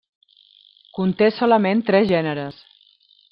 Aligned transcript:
Conté 0.99 1.27
solament 1.41 1.85
tres 1.91 2.09
gèneres. 2.13 2.59